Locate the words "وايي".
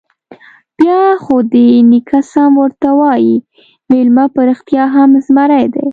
2.99-3.35